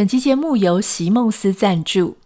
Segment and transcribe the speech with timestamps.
[0.00, 2.16] 本期节目由席梦思赞助。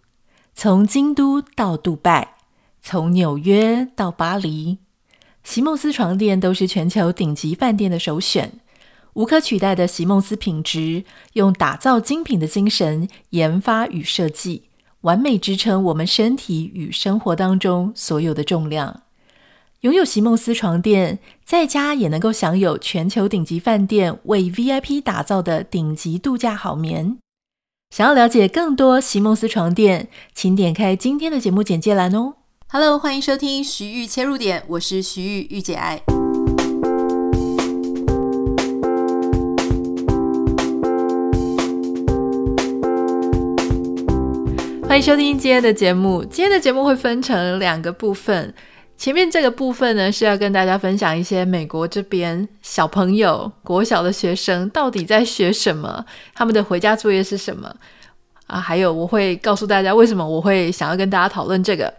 [0.54, 2.34] 从京都到杜拜，
[2.80, 4.78] 从纽约到巴黎，
[5.42, 8.52] 席梦思床垫都是全球顶级饭店的首选。
[9.14, 11.02] 无可取代的席梦思品质，
[11.32, 14.68] 用打造精品的精神研发与设计，
[15.00, 19.02] 完美支撑我们身体与生活当中所有的重量。
[19.80, 27.18] 拥有席梦思床垫，在家也能够享有全球顶级饭店为 VIP 打造的顶级度假好眠。
[27.96, 32.34] 想要了解更多席梦思床垫，请点开今天的节目简介栏哦。
[32.66, 36.02] Hello，欢迎收听徐玉切入点，我是徐玉玉姐爱。
[44.88, 48.52] 欢迎收听今天的节目，今天的节目会分成两个部分。
[48.96, 57.74] 前面这个部分呢，是要跟大家分享一些美国这边小朋友、国小的学生到底在学什么，他们的回家作业是什么
[58.46, 58.60] 啊？
[58.60, 61.92] 还有，我会告诉大家为什么我会想要跟大家讨论这个。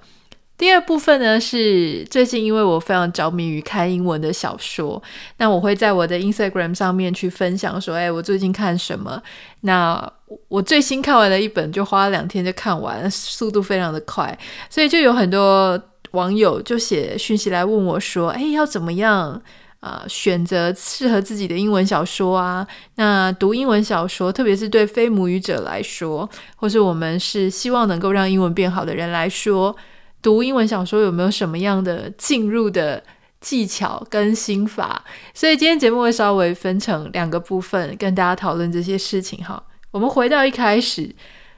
[0.58, 5.04] 第二部分呢，是最近因为我非常着迷于看英文的小说，
[5.38, 9.22] 那我会在我的 Instagram 上面去分享说，哎，我最近看什么？
[9.62, 10.12] 那
[10.48, 14.36] 我最新看完的一本，就花了两天就看完，速度非常的快，
[14.70, 15.80] 所以就有很多。
[16.16, 19.42] 网友就写讯息来问我说：“哎，要怎么样
[19.82, 22.66] 啊、选择适合自己的英文小说啊？
[22.96, 29.76] 那读英文小说，特别是对非母语者来说，或是我们是希望能够让英文变好的人来说，
[30.24, 33.04] 读英文小说有没有什么样的进入的
[33.40, 35.04] 技巧跟心法？
[35.36, 39.62] 所以今天节目会稍微分成两个部分，跟大家讨论这些事情哈。
[39.92, 41.04] 我们回到一开始，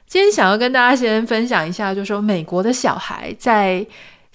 [0.06, 3.86] 今天想要跟大家先分享一下，就是说美国的小孩在。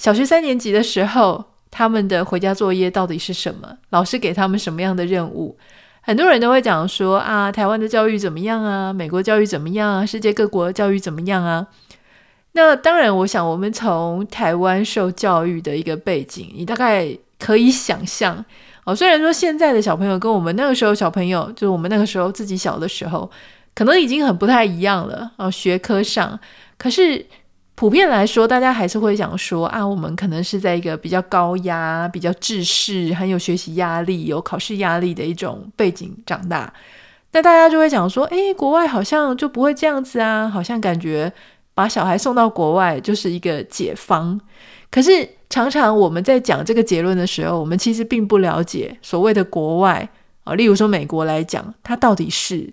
[0.03, 3.77] 小学三年级的时候，他们的回家作业到底是什么？
[3.91, 5.57] 老师给他们什么样的任务？
[6.01, 8.91] 很多人都会讲说啊，台湾的教育怎么样啊？
[8.91, 10.05] 美国教育怎么样啊？
[10.05, 11.65] 世界各国教育怎么样啊？
[12.51, 17.07] 那当然，我想我们从台湾受教育的一个背景，你大概
[17.39, 18.43] 可以想象
[18.83, 18.93] 哦。
[18.93, 23.31] 虽然说现在的小朋友跟我们那个时候小朋友，就是我们那个时候自己小的时候，
[23.73, 26.37] 可能已经很不太一样了哦，学科上，
[26.77, 27.25] 可是。
[27.75, 36.71] 普遍来说，大家还是会讲说啊，我们可能是在一个比较高压、比较制式、很有学习压力、有考试压力的一种背景长大。
[37.31, 41.33] 那大家就会讲说，诶，国外好像就不会这样子啊，好像感觉
[41.73, 44.39] 把小孩送到国外就是一个解方。
[44.91, 50.07] 可是常常我们在讲这个结论的时候，我们其实并不了解所谓的国外
[50.43, 52.71] 啊，例如说美国来讲，它到底是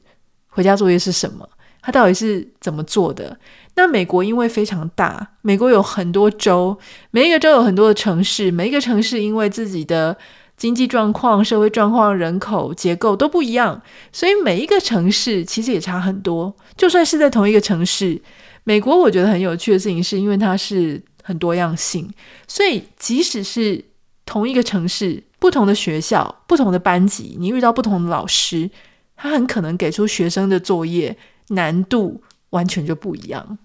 [0.48, 1.48] 回家作业是什么？
[1.82, 3.38] 它到底是怎么做的？
[3.76, 6.76] 那美国因为非常大，美国有很多州，
[7.10, 10.16] 每一个州有很多的城市，每一个城市因为自己的
[10.56, 13.80] 经济状况、社会状况、人口结构都不一样，
[14.12, 16.54] 所以每一个城市其实也差很多。
[16.76, 18.20] 就算是在同一个城市，
[18.64, 22.12] 美国我觉得很有趣的事情是，因为它是很多样性，
[22.46, 23.82] 所以即使是
[24.26, 28.68] 同一个城市，不同的学校、不同的班级，你遇到不同的老师，
[29.16, 31.16] 他很可能给出学生的作业
[31.50, 32.22] 难度。
[32.50, 33.58] 完全就不一样。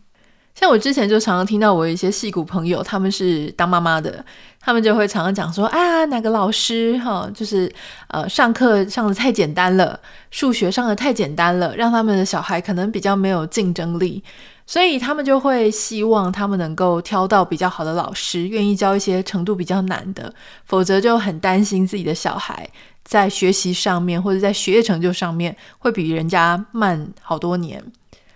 [0.53, 4.23] 像我之前就常常听到我一些戏骨朋友，他们是当妈妈的，
[4.62, 7.68] 他们就会常常讲说：“啊，哪个老师哈，就是
[8.09, 14.23] 呃，上课上的太简单了，数学上的太简单了，让他们的小孩可能比较没有竞争力，
[14.67, 20.31] 所以他们就会希望他们能够挑到比较好的老师，愿意教一些程度比较难的，
[20.63, 22.69] 否则就很担心自己的小孩
[23.05, 27.81] 在学习上面或者在学业成就上面会比人家慢好多年。”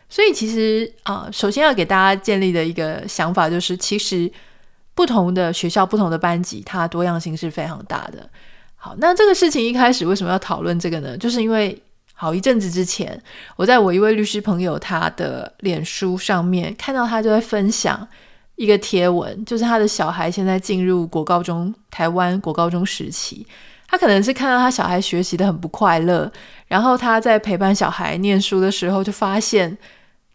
[0.07, 4.31] 所以其实啊、首先要给大家建立的一个想法就是，其实
[4.95, 8.27] 不同的学校、不同的班级，它多样性是非常大的。
[8.75, 11.15] 好，那这个事情一开始为什么要讨论这个呢？
[11.17, 11.79] 就是因为
[12.13, 13.21] 好一阵子之前，
[13.55, 18.07] 我在我一位律师朋友他的脸书上面看到他就在分享
[18.55, 23.45] 一个贴文，就是他的小孩现在进入国高中，台湾国高中时期，
[23.89, 26.31] 他可能是看到他小孩学习得很不快乐，
[26.67, 29.77] 然后他在陪伴小孩念书的时候就发现。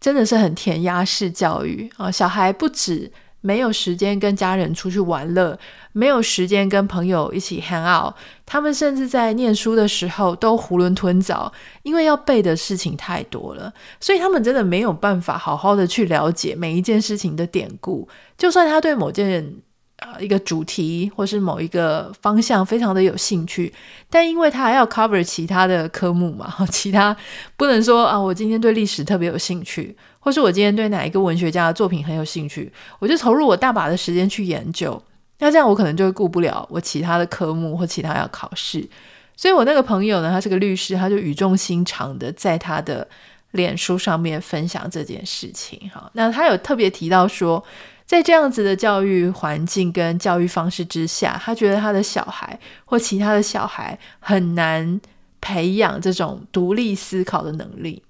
[0.01, 2.11] 真的是很填鸭式教育啊！
[2.11, 3.11] 小孩不止
[3.41, 5.59] 没有时间跟家人出去玩乐，
[5.93, 8.13] 没有时间跟朋友一起 hang out，
[8.45, 11.51] 他们甚至在念书的时候都囫囵吞枣，
[11.85, 18.07] 因为要背的事情太多了，所以他们真的没有办法好好的去了解每一件事情的典故。
[18.37, 19.55] 就算他对某件
[19.99, 23.73] 啊一个主题或是某一个方向非常的有兴趣，
[24.11, 27.17] 但因为他还要 cover 其他的科目嘛， 其他
[27.57, 35.01] 不能说啊，我今天对历史特别有兴趣，或是我今天对哪一个文学家的作品很有兴趣，我就投入我大把的时间去研究。
[35.39, 38.89] 那这样我可能就会顾不了我其他的科目或其他要考试。
[39.37, 43.07] 所以我那个朋友呢，他是个律师，他就语重心长的在他的
[43.51, 45.91] 脸书上面分享这件事情。
[45.93, 47.63] 哈，那他有特别提到说，
[48.07, 55.01] 在这样子的教育环境跟教育方式之下，他觉得他的小孩或其他的小孩很难
[55.41, 58.03] 培养这种独立思考的能力。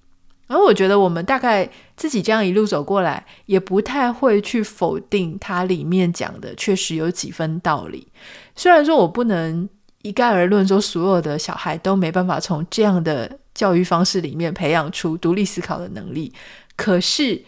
[0.47, 8.07] 而我觉得我们大概自己这样一路走过来，也不太会去否定它里面讲的确实有几分道理。
[8.55, 9.67] 虽然说我不能
[10.03, 16.31] 一概而论说所有的小孩都没办法从这样的教育方式里面培养出独立思考的能力，
[16.77, 17.43] 可是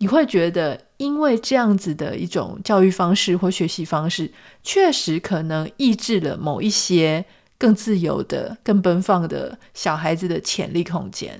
[0.00, 4.32] 你会觉得，因为这样子的一种教育方式或学习方式，
[4.62, 7.22] 确实可能抑制了某一些
[7.58, 11.38] 更自由的、更奔放的小孩子的潜力空间。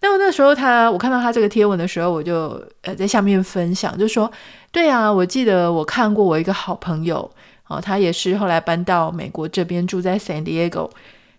[0.00, 4.30] 那我那时候他，我看到他这个贴文的时候，我就呃在下面分享，就说：
[4.70, 7.30] 对啊，我记得我看过我一个好朋友，
[7.68, 10.90] 哦，他也是后来搬到美国这边住在 San Diego，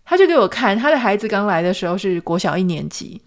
[0.04, 3.22] 他就给我看他的孩子刚来的时候是国小一年级，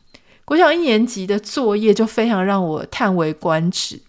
[0.47, 4.01] 国小一年级的作业就非常让我叹为观止。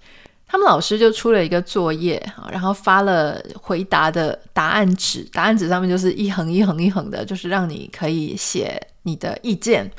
[0.48, 9.92] 他们老师就出了一个作业，然后发了回答的答案纸，答案纸上面就是一横一横一横的，就是让你可以写你的意见。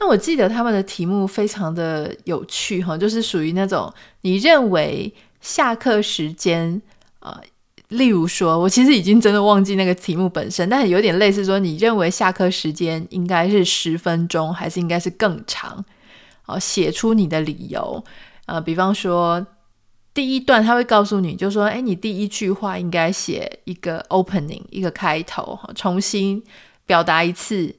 [0.00, 3.92] 那我记得他们的题目非常的有趣哈，就是属于那种
[4.22, 6.80] 你认为下课时间
[7.20, 7.40] 啊、
[7.90, 15.84] 例如说，我其实已经真的忘记那个题目本身，但是有点类似说，你认为下课时间应该是十分钟，还是应该是更长？
[16.46, 18.02] 哦，写出你的理由。
[18.46, 19.46] 呃，比方说
[20.12, 26.42] 第一段他会告诉你，就说，哎，你第一句话应该写一个 opening，一个开头，重新
[26.86, 27.74] 表达一次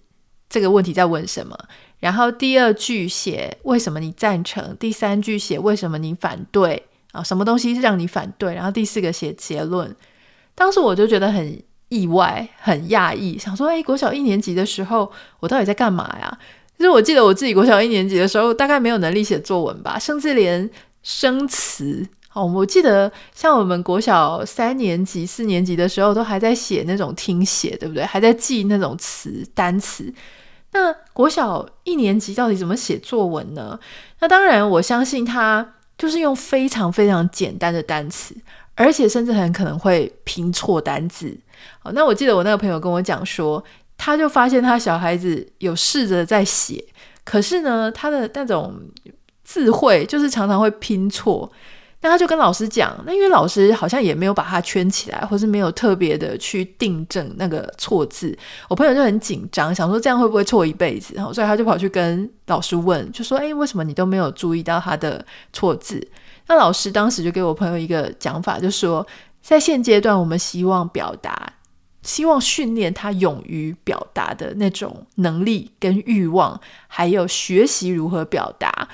[0.50, 1.58] 这个问题在问什么。
[2.00, 7.24] 然后第二句写为什么你赞成，第三句写为什么你反对啊？
[7.24, 8.54] 什么东西是让你反对？
[8.54, 9.96] 然后第四个写结论。
[10.56, 16.38] 当时我就觉得很意外，很讶异，想说：哎，国小一年级的时候，我到底在干嘛呀？
[16.78, 20.70] 其实我记得我自己国小一年级的时候，大概没有能力写作文吧，甚至连
[21.04, 28.04] 生词哦，我记得像我们国小三年级、四年级的时候，都还在写那种听写，对不对？
[28.04, 30.12] 还在记那种词单词。
[30.72, 33.80] 那国小一年级到底怎么写作文呢？
[34.22, 38.36] 那当然，我相信他就是用非常非常简单的单词，
[38.74, 41.38] 而且甚至很可能会拼错单字。
[41.78, 43.64] 好，那我记得我那个朋友跟我讲说，
[44.00, 46.84] 他就发现他小孩子有试着在写，
[47.24, 48.82] 可是呢，他的那种
[49.44, 51.52] 智慧就是常常会拼错。
[52.04, 58.36] 那他就跟老师讲，那因为老师好像也没有把它圈起来，或是没有特别的去订正那个错字。
[58.68, 61.14] 我朋友就很紧张，想说这样会不会错一辈子？
[61.16, 66.06] 然后所以他就跑去跟老师问，就说：“诶，为什么你都没有注意到他的错字？”
[66.48, 69.06] 那老师当时就给我朋友一个讲法，就说
[69.44, 71.54] ：“在现阶段，我们希望表达，
[72.02, 78.88] 希望训练他勇于表达的那种能力跟欲望，还有学习如何表达。”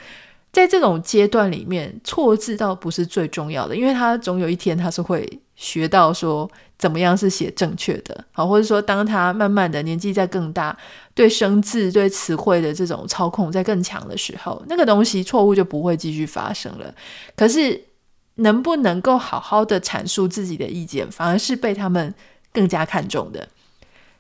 [0.58, 5.24] 在这种阶段里面，错字倒不是最重要的，因为他总有一天他是会
[5.56, 6.50] 学到说
[6.80, 10.76] 怎么样是写正确的，好，或者说当他慢慢的年纪在更大，
[11.14, 16.92] 对生字、对词汇的这种操控在更强的时候，那个东西错误就不会继续发生了。
[17.36, 17.80] 可是
[18.38, 22.12] 能不能够好好的阐述自己的意见，反而是被他们
[22.52, 23.48] 更加看重的。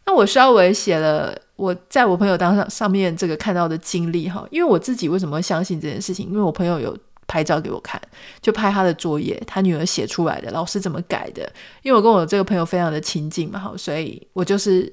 [0.06, 6.28] 那我稍微写了我在我朋友当上上面这个看到的经历哈，因为我自己为什么会相信这件事情？
[6.30, 6.96] 因为我朋友有
[7.26, 8.00] 拍照给我看，
[8.42, 11.52] 就拍他的作业，他女儿写出来的，老师怎么改的？
[11.82, 14.90] 因为我跟我这个朋友非常的亲近嘛，哈，所以我就是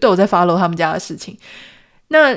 [0.00, 1.36] 都有在 follow 他们家的事情。
[2.08, 2.34] 那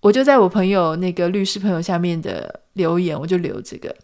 [0.00, 3.94] 我就在我朋友那个律师朋友下面的留言，我就留这个。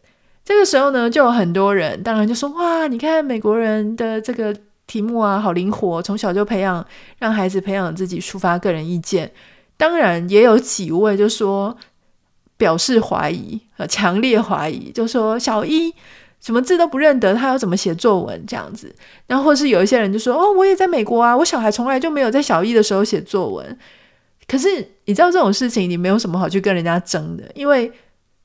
[0.44, 4.56] 这个时候呢，就有很多人，当然就说哇，你看美国人的这个。
[4.92, 6.86] 题目啊，好灵活，从小就培养，
[7.18, 9.32] 让孩子培养自己抒发个人意见。
[9.78, 11.74] 当然，也有几位就说
[12.58, 15.90] 表示怀疑，呃，强烈怀疑，就说小一
[16.42, 18.94] 什么字都不认得，他要怎么写作文这样子。
[19.28, 23.78] 然后，或是有一些人就说，哦，我也在美国啊，我小孩从来就没有在小一的时候写作文。
[24.46, 24.68] 可是，
[25.06, 27.90] 你知道这种事情，你没有什么好去跟人家争的，因为。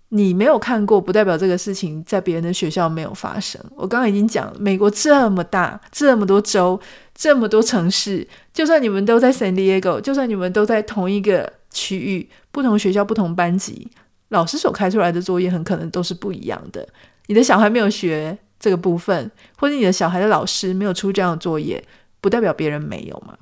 [0.10, 3.62] 你没有看过，不代表这个事情在别人的学校没有发生。
[3.76, 6.80] 我刚刚已经讲，美国这么大，这么多州，
[7.14, 13.92] 这么多城市，就算你们都在 San Diego，就算你们都在同一个区域，不同学校、不同班级，
[14.30, 16.88] 老师所开出来的作业很可能都是不一样的。
[17.26, 21.84] 你的小孩没有学这个部分，或者你的小孩的老师没有出这样的作业，
[22.22, 23.38] 不代表别人没有嘛。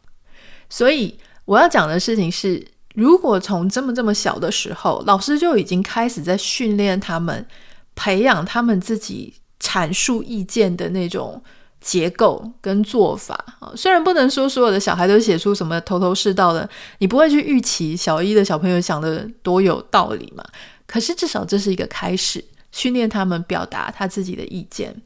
[0.67, 2.65] 所以我要讲的事情是。
[2.95, 7.45] 如果从这么这么小的时候，老师就已经开始在训练他们，
[7.93, 11.43] 培养他们自己阐述意见的那种
[11.81, 13.73] 结构跟做法啊。
[13.75, 20.43] 虽然不能说所有的小孩都写出什么头头是道的，你不会去预期小一的小朋友想的多有道理嘛。
[20.87, 25.01] 可是至少这是一个开始，训练他们表达他自己的意见。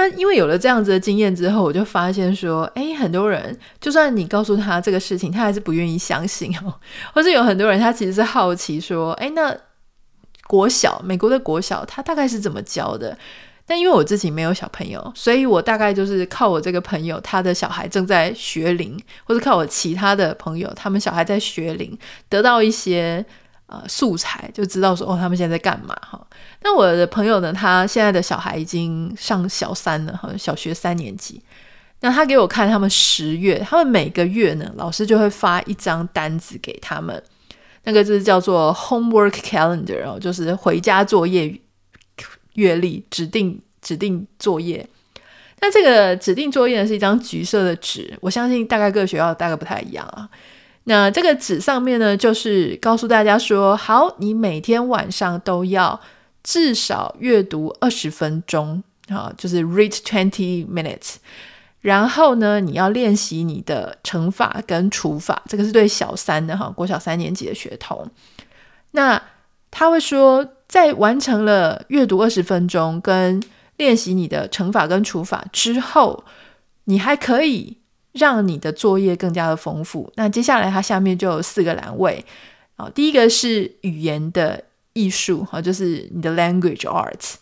[0.00, 6.72] 那因为有了这样子的经验之后，我就发现说，诶，很多人就算你告诉他这个事情，他还是不愿意相信哦。
[7.12, 9.52] 或是有很多人他其实是好奇说，诶，那
[10.46, 13.18] 国小美国的国小他大概是怎么教的？
[13.66, 23.26] 但因为我自己没有小朋友，所以我大概就是靠我这个朋友他的小孩正在学龄，或是靠我其他的朋友他们小孩在学龄，得到一些。
[23.68, 26.18] 呃，素材就知道说哦，他们现在在干嘛哈？
[26.62, 31.42] 那我的朋友呢，他现在的小孩已经上小三了，好像小学三年级。
[32.00, 37.22] 那他给我看他们十月，他们每个月呢，老师就会发一张单子给他们，
[37.84, 41.60] 那个就是叫做 homework calendar 哦，就是回家作业
[42.54, 44.88] 月历，指定指定作业。
[45.60, 50.26] 那这个指定作业呢，是一张橘色的纸，我相信大概各个学校大概不太一样啊。
[50.88, 56.00] 那这个纸上面呢，就是告诉大家说，好，你每天晚上都要
[56.42, 61.16] 至少阅读二十分钟，好，就是 read twenty minutes。
[61.82, 68.08] 然后呢，你要练习你的乘法跟除法，这个是对小三的哈，国小三年级的学童。
[68.92, 69.22] 那
[69.70, 73.42] 他会说，在完成了阅读二十分钟跟
[73.76, 76.24] 练习你的乘法跟除法之后，
[76.84, 77.76] 你还可以。
[78.12, 80.10] 让你的作业更加的丰富。
[80.16, 82.24] 那接下来它下面就有四个栏位
[82.76, 87.34] 啊，第一个是语言的艺术啊，就是你的 language arts；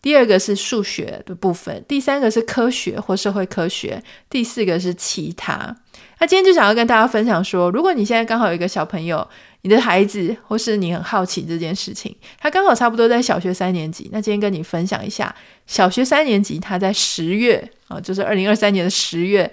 [0.00, 4.00] 第二个是数学的部分；第三个是科学或社会科学；
[4.30, 5.76] 第四个是其他。
[6.18, 9.26] 那今天就想要跟大家分享说，如果你现在刚好有一个小朋友，
[9.62, 15.34] 你的孩子或是你很好奇这件事情，他刚好差不多在小学三年级，那今天跟你分享一下，
[15.66, 19.50] 小学三年级他在十月啊，就是二零二三年的十月。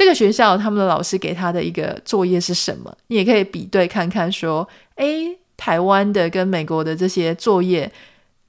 [0.00, 2.90] 这个学校他们的老师给他的一个作业是什么？
[3.08, 7.92] 你也可以比对看看，说，诶，台湾的跟美国的这些作业，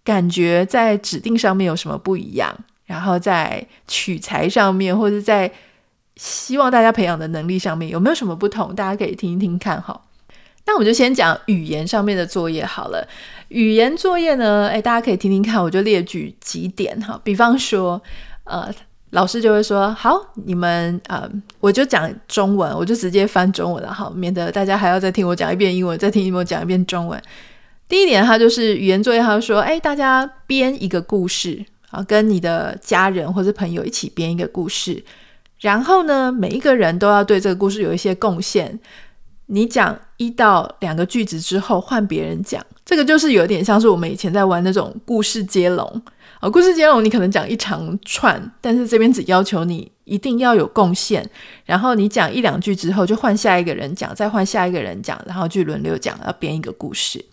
[0.01, 2.57] 感觉在指定上面有什么不一样？
[2.85, 5.51] 然后在取材上面，或者在
[6.15, 8.73] 希望大家培养的能力上面，有没有什么不同？
[8.73, 10.05] 大家可以听一听看哈。
[10.65, 13.05] 那我们就先讲语言上面的作业好了。
[13.49, 17.19] 语言作业呢，诶，大家可以听听看，我就列举几点哈。
[17.25, 18.01] 比方说，
[18.45, 18.73] 呃。
[19.11, 27.21] 老师就会说：“好，你们啊、我就讲中文，我就直接翻中文了，好，免得大家还要再听我讲一遍英文，再听我讲一遍中文。
[27.89, 35.03] 第一点，他就是语言作业，他就说：哎，大家编一个故事啊，跟你的家人或者朋友一起编一个故事，
[35.59, 38.79] 然后呢，每一个人都要对这个故事有一些贡献。
[39.47, 46.01] 你讲一到两个句子之后，换别人讲，这个就是有点像是我们以前在玩那种故事接龙。”
[46.41, 51.23] 啊，故事接龙你可能讲一长串，但是这边只要求你一定要有贡献，
[51.65, 57.23] 然后你讲一两句之后就换下一个人讲，再换下一个人讲，然后就轮流讲，要编一个故事。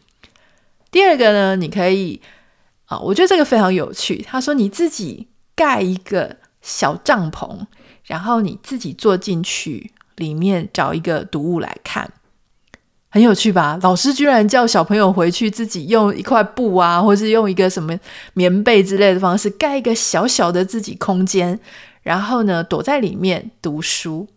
[0.90, 2.20] 第二个呢，你可以
[2.84, 4.20] 啊，我觉得这个非常有趣。
[4.28, 7.60] 他说你自己盖一个小帐篷，
[8.04, 12.12] 然后你自己坐进去里面找一个读物来看。
[13.10, 13.78] 很有趣吧？
[13.82, 17.98] 老师居然叫小朋友回去自己用一块布啊，或是用一个什么
[18.34, 21.58] 棉被之类的方式盖一个小小的自己空间，
[22.02, 24.28] 然后呢，躲在里面读书。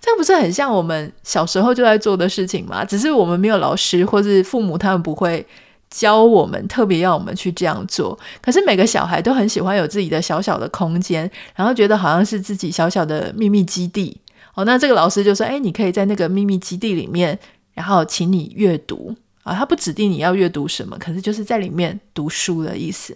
[0.00, 2.82] 这不是很像我们小时候就在做的事情吗？
[2.82, 5.46] 只是我们没有老师或是父母，他们不会
[5.90, 8.18] 教我们，特别要我们去这样做。
[8.40, 14.18] 可是每个小孩都很喜欢有自己的小小的空间，然后觉得好像是自己小小的秘密基地。
[14.54, 17.38] 哦，那这个老师就说：“哎，你可以在那个秘密基地里面。”
[17.74, 23.14] 然后请你阅读啊，他不指定你要阅读什么，可是就是在里面读书的意思。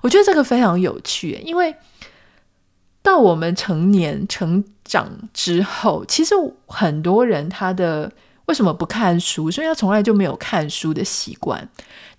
[0.00, 1.74] 我觉得这个非常有趣，因为
[3.02, 6.34] 到我们成年成长之后，其实
[6.66, 8.10] 很多人他的
[8.46, 9.50] 为什么不看书？
[9.50, 11.68] 所以他从来就没有看书的习惯。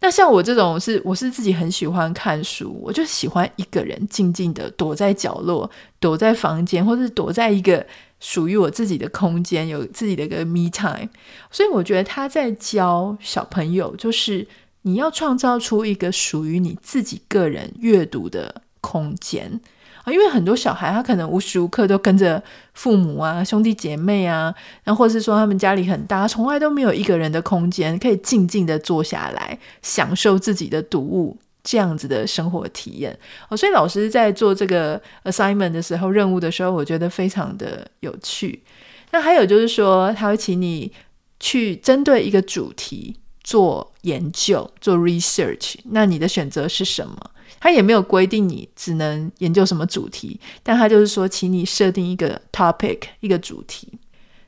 [0.01, 7.85] 那像我这种是，我是自己很喜欢看书，我就喜欢一个人静静的躲在角落，躲在房间，或者是躲在一个。
[8.21, 11.09] 属于我自己的空间，有自己的一个 me time，
[11.49, 14.47] 所以我觉得他在教小朋友，就是
[14.83, 19.59] 你要创造出一个属于你自己个人阅读的空间
[20.03, 20.13] 啊。
[20.13, 22.41] 因为很多小孩他可能无时无刻都跟着
[22.73, 31.37] 父母啊、兄弟姐妹啊，然后或是说他们家里很大，从来都没有一个人的空间可以静静的坐下来享受自己的读物。
[31.63, 33.17] 这样子的生活体验
[33.49, 38.63] 哦，所以老师在做这个 assignment 的时候，任务的时候，我觉得非常的有趣。
[39.11, 40.91] 那还有就是说，他会请你
[41.39, 45.75] 去针对一个主题做研究、做 research。
[45.85, 47.17] 那你的选择是什么？
[47.59, 53.87] 他也没有规定你只能研究什么主题，但他就是说，请你设定一个 topic，一个主题。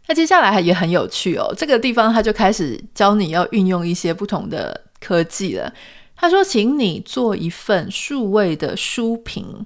[0.07, 5.71] 那接下来还也很有趣哦，这个地方他就开始教你要运用一些不同的科技了。
[6.23, 9.65] 他说，请你做一份数位的书评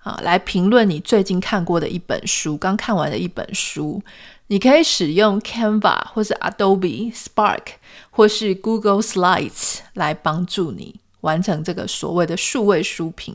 [0.00, 4.02] 啊，来评论你最近看过的一本书，刚看完的一本书。
[4.48, 7.62] 你可以使用 Canva 或是 Adobe Spark
[8.10, 13.34] 或是 Google Slides 来帮助你完成这个所谓的数位书评，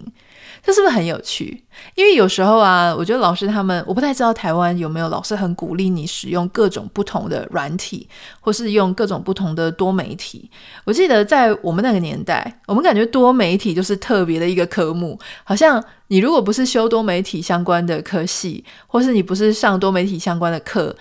[0.61, 1.63] 这是不是很有趣？
[1.95, 8.07] 因为有时候啊，我觉得老师他们，我不太知道台湾有没有老师很鼓励你使用各种不同的软体，
[8.39, 10.49] 或是用各种不同的多媒体。
[10.83, 20.95] 我记得在我们那个年代，我们感觉多媒体就是特别的一个科目，好像你如果不是修多媒体相关的科系，或是你不是上多媒体相关的课。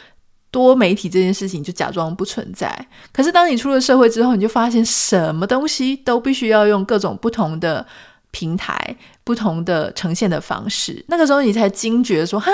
[0.50, 7.86] 多媒体这件事情就假装不存在，可是当你出了社会之后，你就发现什么东西都必须要用各种不同的
[8.30, 11.04] 平台、不同的呈现的方式。
[11.08, 12.50] 那个时候你才惊觉说：“哈，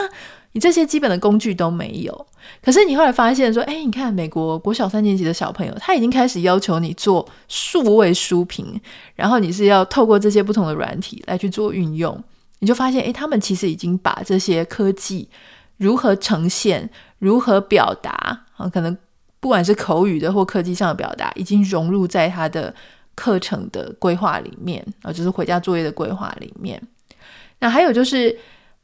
[0.52, 2.26] 你这些基本的工具都没有。”
[2.62, 8.81] 可是你后来发现说：“哎，你看美国国小三年级的小朋友，他已经开始要求你做数位书评，
[9.14, 12.23] 然后你是要透过这些不同的软体来去做运用。”
[12.61, 15.28] 你就发现，哎，他们其实已经把这些科技
[15.76, 16.90] 如何呈现。
[17.21, 18.11] 如何表达
[18.57, 18.69] 啊？
[18.69, 18.95] 可能
[19.40, 22.75] 不管是口语的或科技上的表达，已经融入在他的
[23.14, 26.83] 课程的规划里面啊，就是回家作业的规划里面。
[27.61, 28.38] 那还有就是，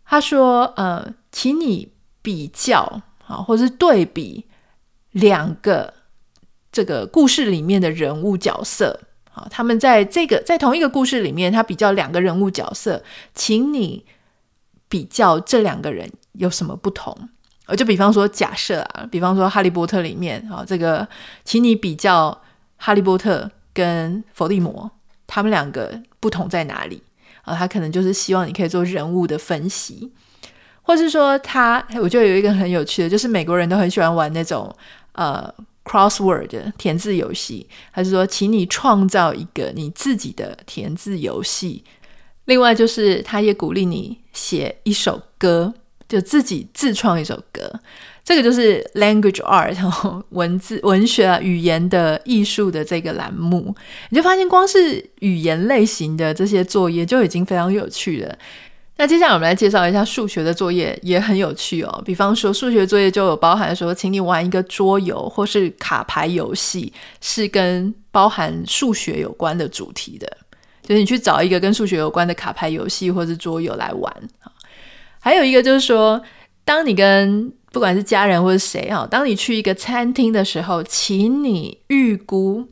[0.05, 4.47] 他说，呃，请你比较啊，或是对比
[5.13, 5.93] 两个
[6.73, 9.01] 这个故事里面的人物角色
[9.33, 13.03] 啊，他们在这个在同一个故事里面，他比较两个人物角色，
[13.35, 14.05] 请你
[14.89, 17.29] 比较这两个人有什么不同。
[17.77, 21.07] 就比方说，假设啊，比方说《哈利波特》里面啊，这个，
[21.45, 22.43] 请你比较
[22.77, 24.91] 哈利波特跟伏地魔，
[25.27, 27.03] 他们两个不同在哪里
[27.43, 27.55] 啊？
[27.55, 30.11] 他可能就是希望你可以做人物的分析，
[30.83, 34.75] 或是说他，我觉得有一个很有趣的，就是美国人都很喜欢玩那种
[35.13, 35.53] 呃
[35.85, 41.85] crossword 填字游戏，还是说，请你创造一个你自己的填字游戏。
[42.47, 45.75] 另外就是，他也鼓励你写一首歌。
[46.09, 47.73] 就自己自创一首歌，
[48.31, 53.75] 这个就是 language art 文字、文学啊、语言的艺术的这个栏目，
[54.11, 58.39] 你就发现光是语言类型的这些作业就已经非常有趣了。
[58.99, 62.03] 那接下来我们来介绍一下数学的作业，也很有趣哦。
[62.07, 70.31] 比方说数学作业就有包含说，请你玩一个桌游或是卡牌游戏，是跟包含数学有关的主题的，
[70.85, 74.17] 就是你去找一个跟数学有关的卡牌游戏或是桌游来玩。
[75.19, 76.23] 还有一个就是说，
[76.65, 82.69] 当你跟不管是家人或是谁哈，当你去一个餐厅的时候，请你预估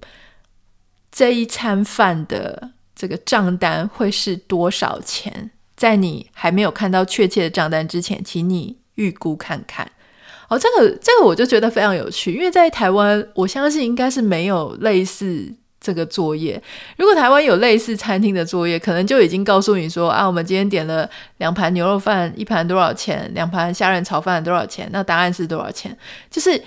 [1.12, 5.50] 这一餐饭的这个账单会是多少钱。
[5.76, 9.88] 在你还没有看到确切的账单之前，请你预估看看。
[10.48, 15.54] 哦，这个这个我就觉得非常有趣，因为在台湾，我相信应该是没有类似。
[15.88, 16.62] 这个作业，
[16.98, 23.30] 如果台湾有类似餐厅的作业，可能就已经告诉你说啊，我们今天点了两盘牛肉饭，一盘多少钱？
[23.32, 24.86] 两盘虾仁炒饭多少钱？
[24.92, 25.96] 那答案是多少钱？
[26.30, 26.62] 就是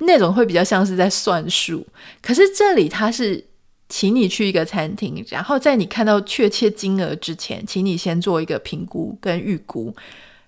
[0.00, 1.86] 那种会比较像是在算数。
[2.20, 3.42] 可是这里他是
[3.88, 9.96] 请你去一个餐厅，然后在你看到确切金额之前，请你先做一个评估跟预估。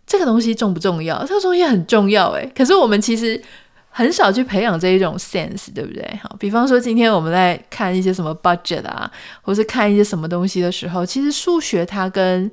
[0.06, 1.24] 这个东西重不重要？
[1.24, 2.52] 这个东西很重要诶。
[2.54, 3.42] 可是我们其实。
[4.00, 6.02] 很少去培养这一种 sense，对不对？
[6.22, 9.10] 好，比方说今天我们在看一些什么 budget 啊，
[9.42, 12.50] 或是看一些什么东西的时候，其实数学它跟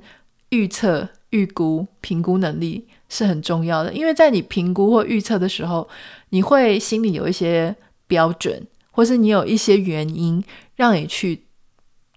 [0.50, 3.90] 预测、预估、评估能力是很重要的。
[3.94, 5.88] 因为在你评估或预测的时候，
[6.28, 7.74] 你会心里有一些
[8.06, 10.44] 标准，或是你有一些原因
[10.76, 11.44] 让你去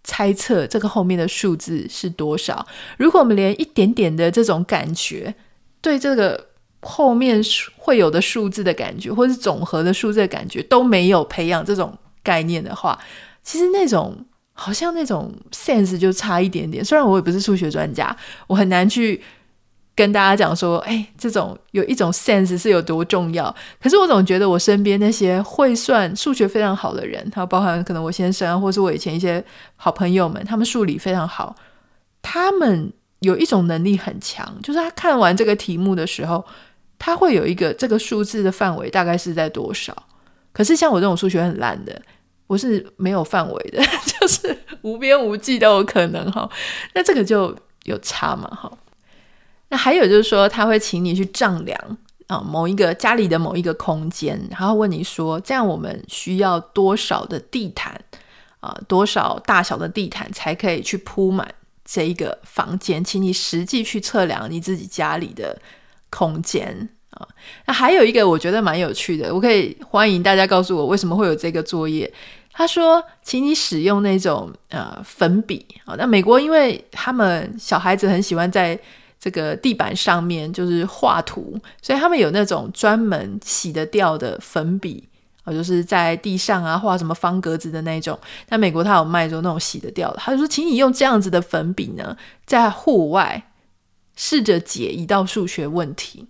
[0.04, 2.68] 猜测这个后面的数字是多少。
[2.98, 5.34] 如果我们连一点点的这种感觉，
[5.80, 6.51] 对这个。
[6.82, 7.40] 后面
[7.78, 12.98] 会有的数字的感觉，或是总和的数字的感觉都没有培养这种概念的话，
[13.44, 16.84] 其实那种好像那种 sense 就差一点点。
[16.84, 18.16] 虽然我也不是数学专家，
[18.48, 19.22] 我很难去
[19.96, 23.56] 跟大家讲说，哎，这种有一种 sense 是有多重要。
[23.80, 29.44] 可是我总觉得我身边那些会算数学非常好的人，他包含可能我先生，或是我以前一些
[29.76, 31.56] 好朋友们，他们数理非常好，
[32.24, 36.44] 他们有一种能力很强，就是他看完这个题目的时候。
[37.04, 39.92] 它会有一个这个数字的范围大概是在多少？
[40.54, 42.00] 可是像我这种数学很烂的，
[42.46, 46.48] 我是没有范围的， 就是无边无际都有可能哈。
[46.94, 48.72] 那这个就有差嘛哈。
[49.70, 58.00] 那还有就是说，他会请你去丈量啊某一个家里的某一个空间，然后问你说，这样我们需要多少的地毯
[58.60, 61.52] 啊，多少大小的地毯才可以去铺满
[61.84, 65.60] 这一个房间，请你实际去测量你自己家里的
[66.12, 67.28] 空间啊。
[67.66, 72.14] 那还有一个我觉得蛮有趣的，我可以欢迎大家告诉我为什么会有这个作业。
[72.54, 75.96] 他说，请你使用那种呃粉笔啊。
[75.98, 78.78] 那美国因为他们小孩子很喜欢在
[79.20, 85.08] 这个地板上面就是画图，所以他们有那种专门洗得掉的粉笔。
[85.44, 88.20] 啊，就是在地上啊画什么方格子的那种。
[88.50, 90.18] 那美国他有卖就那种洗得掉的。
[90.18, 93.42] 他就说，请你用这样子的粉笔呢，在户外
[94.24, 96.28] 试着解一道数学问题。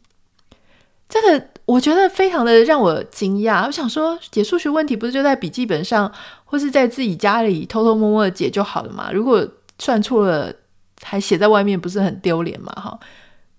[1.09, 3.65] 这个我觉得非常的让我惊讶。
[3.65, 6.09] 我想说，解数学问题不是就在笔记本上，
[6.45, 9.11] 或是在自己家里偷偷摸摸的解就好了嘛？
[9.11, 9.45] 如果
[9.77, 10.53] 算错了，
[11.01, 12.71] 还写在外面，不是很丢脸嘛？
[12.71, 12.97] 哈。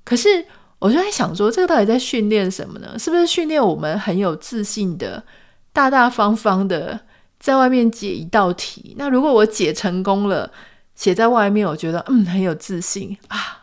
[0.03, 0.47] 可是
[0.79, 2.99] 我就在想说，这个到底在训练什么呢？
[2.99, 5.23] 是不是训练我们很有自信的？
[5.75, 7.01] 大大方方的
[7.39, 10.51] 在外面解一道题，那如果我解成功了，
[10.95, 13.59] 写在外面，我觉得嗯很有自信啊。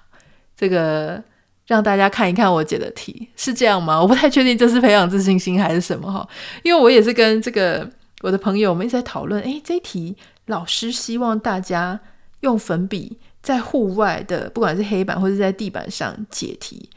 [0.60, 1.24] 这个
[1.68, 4.02] 让大家看一看我解的题是这样吗？
[4.02, 6.28] 我不太确定这是培养自信心还是什么哈。
[6.64, 7.90] 因为我也是跟这个
[8.22, 10.18] 我的朋友我们一直在讨论，诶，这题
[10.48, 11.98] 老师希望大家
[12.42, 16.90] 用粉笔在户外的，不管是黑板或者在地板上解题。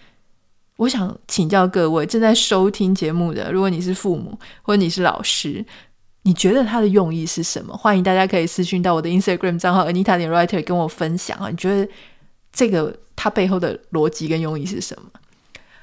[0.79, 5.65] 我想请教各位正在收听节目的，如果你是父母或者你是老师，
[6.23, 7.77] 你觉得他的用意是什么？
[7.77, 11.89] 欢迎大家可以私讯到我的 Instagram 账号 Anita 点 Writer 跟我分享啊，你觉得
[12.53, 15.11] 这个它背后的逻辑跟用意是什么？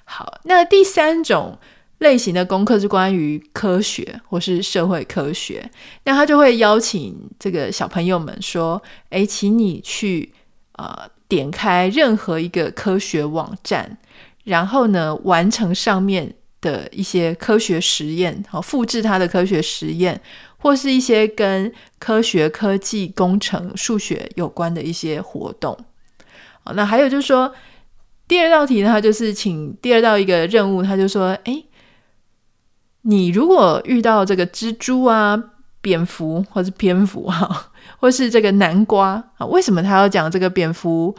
[0.05, 1.58] 好，那第三种
[1.99, 5.69] 类型的功课是关于科学或是社会科学，
[6.03, 10.32] 那他就会邀请这个小朋友们说：“诶，请你去
[10.73, 13.97] 啊、呃，点开任何一个科学网站。”
[14.45, 20.19] 然后呢，完成上面的一些科学实验，好，复制它的科学实验，
[20.58, 25.77] 或是一些跟科学、科技、工程、数学有关的一些活动。
[26.75, 27.53] 那还有就是说，
[28.27, 31.63] 第二道题呢，它就是请第二道一个任务，他就说，哎，
[33.03, 35.41] 你如果遇到这个蜘蛛啊、
[35.82, 41.15] 蝙蝠，或是蝙蝠哈，或是这个南瓜啊，为什么他要讲这个蝙蝠？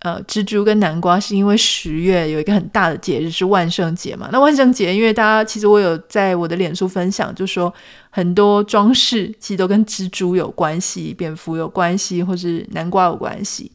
[0.00, 4.28] 呃，蜘蛛跟南瓜是因为十月有一个很大的节日是万圣节嘛？
[4.30, 7.72] 那万圣节，因为大家其实我有在我的脸书分享，就说
[8.10, 13.72] 很多装饰其实都跟蜘蛛有关系、蝙蝠有关系，或是南瓜有关系。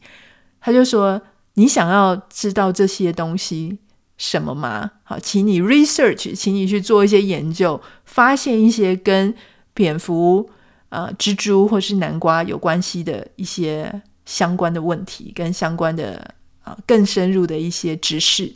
[0.62, 1.20] 他就说
[1.54, 3.78] ：“你想要知道这些东西
[4.16, 4.92] 什么吗？
[5.02, 9.34] 好，请你 research，请你去做一些研究，发现一些跟
[9.74, 10.48] 蝙蝠、
[10.88, 18.50] 呃，蜘蛛或是南瓜有关系的一些。”相关的问题跟相关的啊更深入的一些知识。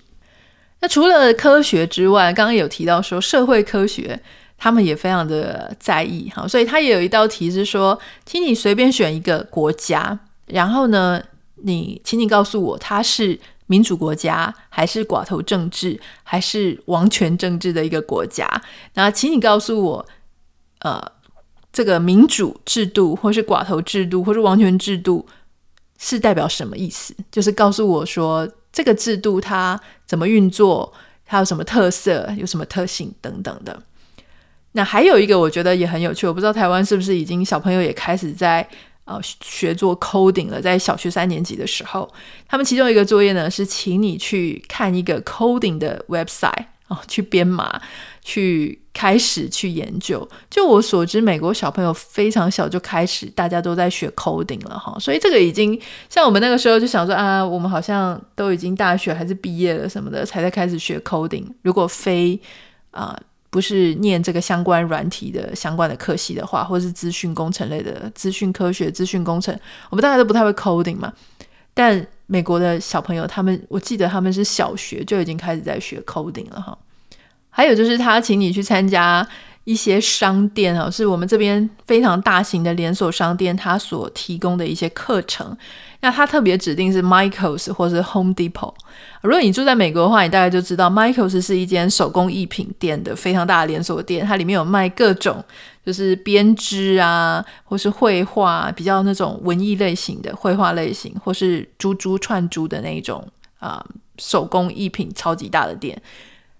[0.78, 4.18] 那除了科学之外，刚刚有提到说社会科学，
[4.56, 10.16] 他们也非常的在意哈，所以他也有一道题是说，请你随便选一个国家，
[10.46, 11.20] 然后呢，
[11.62, 18.48] 你请你告诉我，它是民主国家还是寡头政治还是王权政治的一个国家？
[18.94, 20.06] 那请你告诉我，
[20.80, 21.02] 呃，
[21.72, 25.26] 这个民主制度或是寡头制度或是王权制度。
[25.98, 27.16] 是代表什么意思？
[27.32, 30.92] 就是告诉我说，这个制度它怎么运作，
[31.24, 33.82] 它有什么特色，有什么特性等等的。
[34.72, 38.68] 那还有一个我觉得也很有趣，我不知道台湾是不是已经小朋友也开始在
[39.06, 40.60] 呃学做 coding 了。
[40.60, 42.08] 在小学三年级的时候，
[42.46, 47.80] 他们其中一个作业呢是请你去看一个 coding 的 website 啊，去编码。
[48.28, 61.44] 去开始去研究，就我所知，美国小朋友非常小就开始，大家都在学 coding 了哈，所以这个已经像我们那个时候就想说啊，我们好像都已经大学还是毕业了什么的，才在开始学 coding。
[61.62, 62.40] 如果非
[62.90, 63.16] 啊、
[63.50, 69.58] 不是念这个相关软体的相关的科系的话，或是资讯工程类的资讯科学、资讯工程，
[69.90, 71.12] 我们大概都不太会 coding 嘛。
[71.72, 76.76] 但美国的小朋友，他们我记得他们是小学就已经开始在学 coding 了哈。
[77.50, 79.26] 还有就是，他请你去参加
[79.64, 85.56] 一些商店啊，是我们这边非常大型的连锁商店，他所提供的一些课程。
[86.00, 88.72] 那它特别指定是 Michaels 或是 Home Depot。
[89.22, 95.44] 如果你住在美国的话，你大概就知道 Michaels 是一间手工艺品店的非常大的连锁店，它里面有卖各种
[95.84, 103.26] 就是编织啊，或是绘画，比较那种文艺类型的绘画类型，或是珠珠串珠的那种
[103.58, 103.84] 啊、
[104.18, 106.00] 手工艺品超级大的店。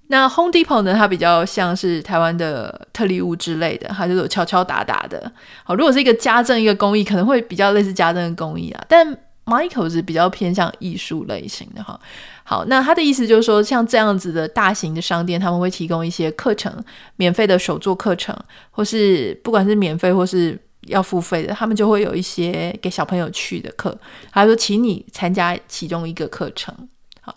[0.09, 0.95] 那 Home Depot 呢？
[0.95, 5.33] 它比较像是台湾的特力屋之类的，它就是敲敲打打的。
[5.65, 8.85] 好，如果是一个家政一个工艺，可能会比较类似家政的工艺啊。
[8.89, 11.99] 但 Michael 是比较偏向艺术类型的哈。
[12.45, 16.85] 好，那他的意思就是说，像这样子的大型的商店，他们会提供一些课程，
[17.17, 18.37] 免费的手作课程，
[18.71, 23.97] 或是不管是免费或是要付费的，他们就会有一些给小朋友去的课，
[24.33, 26.75] 他说请你参加其中一个课程。
[27.21, 27.35] 好，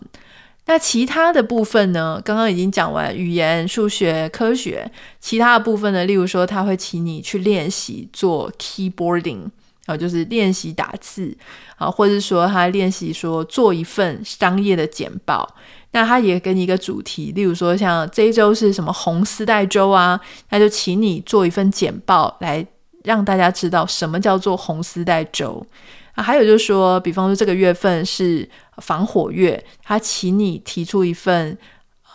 [0.66, 2.20] 那其他的部分呢？
[2.24, 6.04] 刚刚已经讲完语言、数学、科学，其他的部分呢？
[6.04, 9.46] 例如说，他会请你去练习做 keyboarding，
[9.90, 11.36] 啊，就是练习打字
[11.76, 15.48] 啊，或者说他练习说做一份商业的简报。
[15.92, 22.64] 那他也给你一个主题，例如说像这一周是什么红丝带周啊，那就请你做一份简报来
[23.02, 25.66] 让大家知道什么叫做红丝带周。
[26.14, 28.48] 啊，还有就是说，比方说这个月份是
[28.78, 31.58] 防火月，他请你提出一份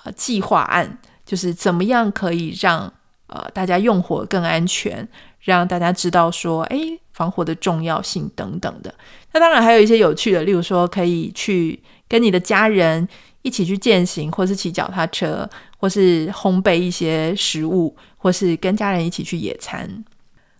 [0.03, 2.91] 呃计划案，就是怎么样可以让
[3.27, 5.05] 呃大家用火更安全，
[5.45, 8.93] 让大家知道说，诶，防火的重要性等等的。
[9.31, 13.07] 那当然还有一些有趣的，例如说可以去跟你的家人。
[13.45, 19.87] 一起去健行，或是骑脚踏车，或是烘焙一些食物，或是跟家人一起去野餐。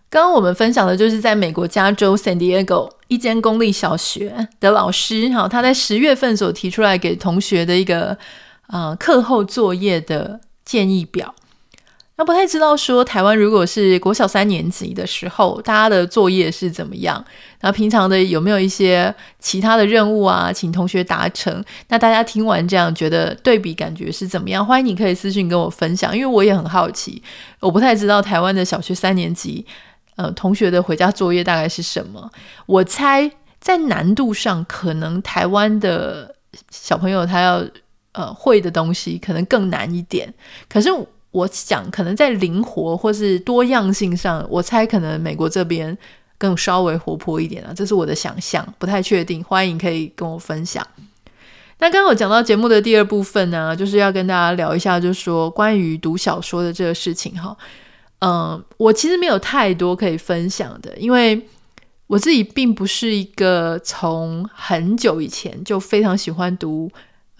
[0.08, 8.16] 刚刚我们分享的就是在美国加州 San Diego 一间公立小学的老师，哈，他在十月份所提出来给同学的一个
[8.68, 11.34] 呃课后作业的建议表。
[12.18, 17.22] 那不太知道说台湾如果是国小三年级的时候，大家的作业是怎么样？
[17.60, 21.62] 那平常的有没有一些其他的任务啊，请同学达成？
[21.88, 24.64] 那大家听完这样觉得对比感觉是怎么样？
[24.64, 27.22] 欢迎你可以私信跟我分享，因为我也很好奇。
[27.60, 29.66] 我不太知道台湾的小学三年级，
[30.14, 32.30] 呃，同学的回家作业大概是什么？
[32.64, 36.34] 我猜在难度上，可能台湾的
[36.70, 37.62] 小朋友他要
[38.12, 40.32] 呃会的东西可能更难一点。
[40.66, 40.90] 可是。
[41.36, 45.96] 我想，可能在灵活或是多样性上，我猜可能美国这边
[46.38, 49.44] 更稍微活泼一点啊，这是我的想象，不太确定。
[49.44, 50.86] 欢迎可以跟我分享。
[51.78, 57.54] 那刚刚我讲到节目的第二部分呢，就是要跟大家聊一下，就是说关于读小说的这个事情哈。
[58.20, 61.46] 嗯，我其实没有太多可以分享的，因为
[62.06, 66.90] 我自己并不是一个从很久以前就非常喜欢读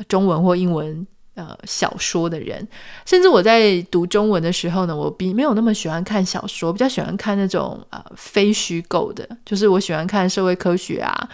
[0.06, 1.06] 中文或英文。
[1.36, 2.66] 呃，小说的人，
[3.04, 11.28] 甚至我在读中文的时候呢，我比没有那么喜欢看小说，比较喜欢看那种呃非虚构的，就是我喜欢看社会科学啊，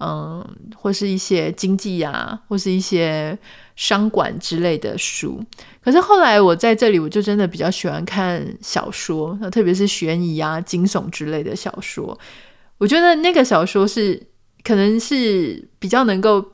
[0.00, 0.42] 嗯，
[0.74, 3.38] 或是一些经济啊，或是一些
[3.76, 5.38] 商管之类的书。
[5.82, 12.18] 可是后来我在这里，我就真的比较喜欢看小说，那特别是悬疑啊、惊悚之类的小说。
[12.78, 14.26] 我觉得那个小说是
[14.62, 16.53] 可能是比较能够。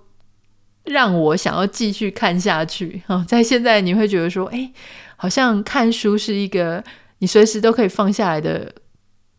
[0.85, 3.25] 让我想要继续看下去啊！
[3.29, 4.71] 在现在你会觉得说，哎，
[5.17, 6.83] 好像看书是一个
[7.19, 8.73] 你随时都可以放下来的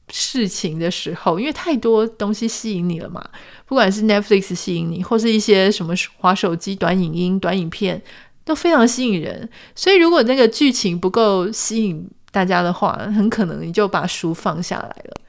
[0.09, 3.23] 事情的时候，因为太多东西吸引你了嘛。
[3.65, 8.01] 不管是 Netflix 吸引你，或是一些什么滑手机、短影音、短影片，
[8.43, 9.49] 都非常吸引人。
[9.75, 15.20] 所以，如果那个剧情不够吸引大家的话，很可能你就把书放下来了。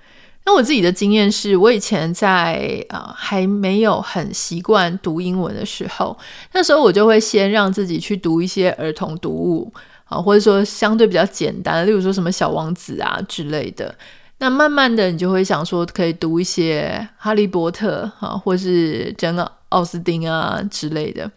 [0.45, 6.19] 那我自己的经验是，我以前在啊、还没有很习惯读英文的时候，
[6.53, 9.73] 那时候我就会先让自己去读一些儿童读物
[10.07, 13.95] 啊，或者说相对比较简单，例如说什么《小王子》啊之类的。
[14.39, 19.37] 那慢慢的，你就会想说，可以读一些《哈利波特》啊，或是珍·
[19.69, 21.31] 奥斯汀啊之类的。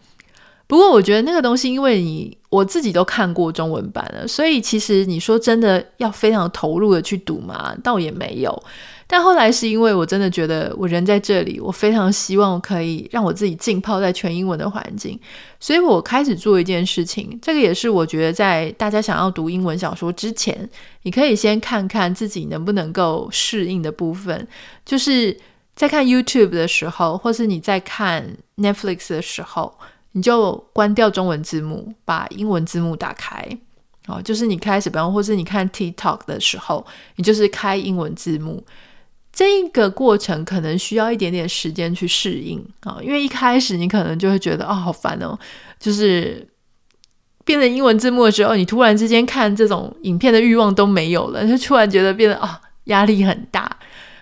[0.65, 8.63] 不过我觉得那个东西，因为你我自己都看过中文版了，所以其实你说真的要非常投入的去读嘛，倒也没有。
[9.07, 15.19] 但后来是因为我真的觉得我人在这里，我非常希望可以让我自己浸泡在全英文的环境，
[15.59, 17.37] 所以我开始做一件事情。
[17.41, 20.69] 这个也是我觉得在大家想要读英文小说之前，
[21.03, 24.47] 你可以先看看自己能不能够适应的部分，
[24.85, 25.37] 就是
[25.75, 29.73] 在看 YouTube 的时候，或是你在看 Netflix 的时候。
[30.17, 33.45] 你就关掉中文字幕，把英文字幕打开。
[34.07, 36.87] 哦，就是你开始，比方或是你看 TikTok 的时候，
[37.17, 38.63] 你就是开英文字幕。
[39.35, 45.37] 这个过程可能需要一点点时间去适应啊，因为一开始你可能就会觉得哦，好烦哦，
[45.77, 46.47] 就是
[47.43, 53.69] 变成英文字幕的时候，你突然之间看这种影片的欲望都没有了，就突然觉得变得啊，压力很大。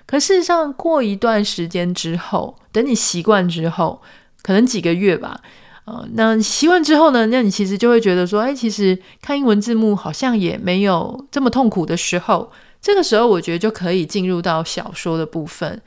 [0.07, 4.01] 可事实上，过一段时间之后，等你习惯之后，
[4.41, 5.39] 可能几个月吧。
[5.85, 7.27] 呃，那习惯之后呢？
[7.27, 12.51] 那你其实就会觉得说，哎，其实看英文字幕好像也没有这么痛苦的时候。
[12.83, 15.81] 这个时候，我觉得就可以进入到小说的部分。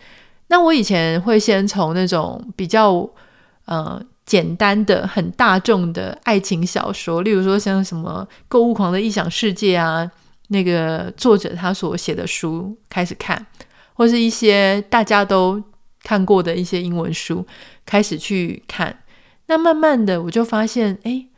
[0.49, 3.07] 那我以前会先从那种比较
[3.67, 10.11] 呃简单的、很大众的爱情小说，例如说像什么《购物狂的异想世界》啊，
[10.49, 13.47] 那个作者他所写的书开始看，
[13.93, 15.63] 或是一些大家都
[16.03, 17.47] 看过的一些英文书
[17.85, 19.01] 开始去看。
[19.49, 21.29] 那慢慢的，我就发现，诶，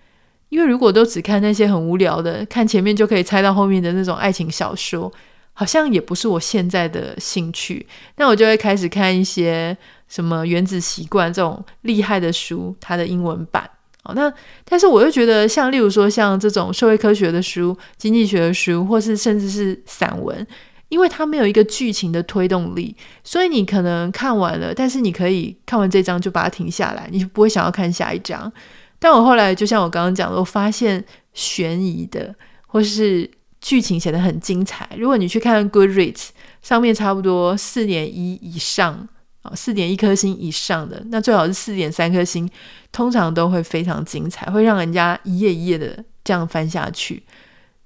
[0.50, 5.12] 因为如果都只看那些很无聊的，看前面就可以猜到后面的那种爱情小说，
[5.58, 13.68] 好像也不是我现在的兴趣，那我就会开始看一些什么《原子习惯》这种厉害的书，它的英文版。
[14.04, 14.32] 哦，那
[14.64, 20.46] 但是我又觉得，像例如说像这种社会科学的书、经济学的书，或是甚至是散文，
[20.90, 22.94] 因为它没有一个剧情的推动力，
[23.24, 28.52] 所以你可能看完了，但是你可以看完这章就把它停下来，你不会想要看下一章。
[29.00, 32.32] 但我后来就像我刚刚讲的，我发现悬疑的
[32.68, 33.28] 或是
[33.60, 34.88] 剧情写得很精彩。
[34.96, 36.28] 如果你去看 Goodreads
[36.62, 39.08] 上面差不多四点一以上
[39.42, 42.48] 啊，四点一颗星以上的，那最好是四点三颗星，
[42.92, 47.22] 通常都会非常精彩，会让人家一页一页的这样翻下去。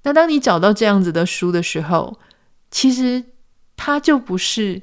[0.03, 2.19] 那当你找到这样子的书的时候，
[2.71, 3.23] 其实
[3.77, 4.81] 它就不是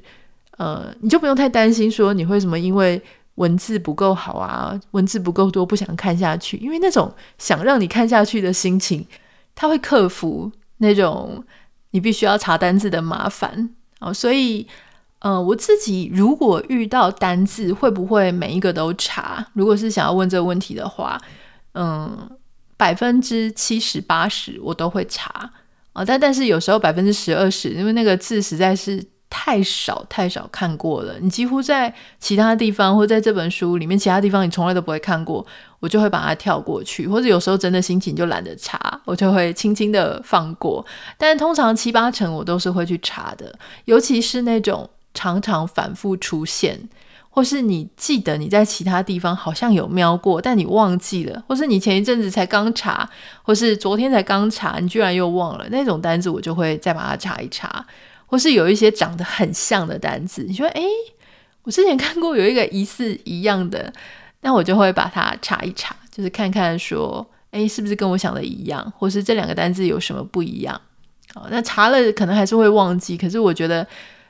[0.58, 3.00] 呃，你就不用太担心说你会什么因为
[3.34, 9.06] 文字不够好啊，文字不够多不想看下去，因为那种想让你看下去的心情，
[9.54, 10.50] 它会克服。
[10.80, 11.42] 那种
[11.92, 14.66] 你必须要查单字的麻烦哦，所以
[15.20, 19.46] 呃，我自己如果遇到单字，会不会每一个都查？
[19.54, 21.20] 如果是想要问这个问题的话，
[21.74, 22.30] 嗯，
[22.76, 25.52] 百分之七十八十我都会查
[25.92, 29.04] 啊，但但是有时候百分之十二十，因为那个字实在是。
[29.30, 35.46] 太少太少看过了，你几乎在其他地方或在这本书里面，其他地方你从来都不会看过，
[35.78, 40.84] 我就会把它跳过去，或者有时候真的心情就懒得查，我就会轻轻的放过。
[41.16, 46.88] 但通常七八成我都是会去查的，尤其是那种常常反复出现，
[47.30, 53.08] 或是你记得你在其他地方好像有瞄过，但你忘记了，或是你前一阵子才刚查，
[53.44, 57.86] 或是昨天才刚查，你居然又忘了那种单子，我就会再把它查一查。
[58.30, 60.84] 或是有一些长得很像的单字，你说，诶，
[61.64, 63.92] 我之前看过有一个疑似一样的，
[64.42, 70.80] 那我就会把它查一查，就是看看说，诶，是不是跟我想的一样，或是这两个单字有什么不一样？
[71.34, 73.84] 好，那查了可能还是会忘记，可是我觉得，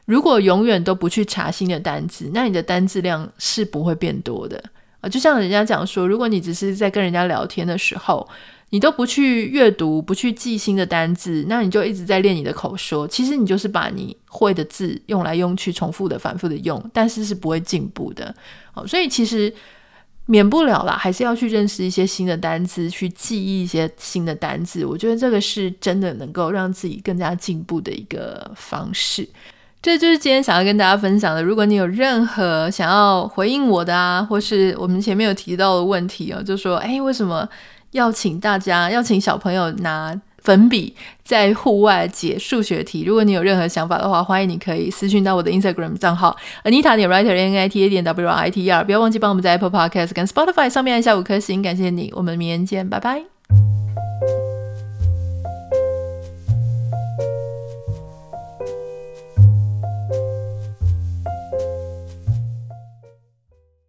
[0.07, 4.65] 如果永远都不去查新的单字，那你的单字量是不会变多的
[5.03, 5.09] 啊。
[5.11, 8.27] 就像人家讲说，如果你只是在跟人家聊天的时候，
[8.71, 13.07] 你都不去阅读，不去记新的单字，那你就一直在练你的口说。
[13.07, 18.33] 其实你就是把你会的字用来用去，重复的、反复的用，但是是不会进步的。
[18.73, 19.53] 好，所以其实
[20.27, 24.87] 免不了啦，还是要去认识一些新的单字，去记忆一些新的单字。
[24.87, 29.29] 我觉得这个是真的能够让自己更加进步的一个方式。
[29.83, 31.43] 这就是今天想要跟大家分享的。
[31.43, 37.49] 如果你有任何想要回应我的啊，或是我们前面有提到的问题啊，就说，哎，为什么？
[37.93, 43.05] 要请大家，要请小朋友拿粉笔在户外解数学题。
[43.05, 48.71] 如果你有任何想法的话，欢迎你可以私讯到我的 Instagram 账号 Anita 点 Writer N I T A 点 W R I T E
[48.71, 48.85] R。
[48.85, 52.13] 不要忘记帮我们在 Apple Podcast 跟 Spotify 上面按下五颗星，感谢你。
[52.15, 53.80] 我们明天见，拜拜。